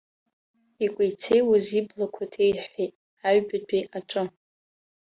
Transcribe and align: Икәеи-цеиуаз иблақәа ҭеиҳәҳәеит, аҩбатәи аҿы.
Икәеи-цеиуаз 0.85 1.67
иблақәа 1.79 2.23
ҭеиҳәҳәеит, 2.31 2.93
аҩбатәи 3.27 3.81
аҿы. 3.97 4.23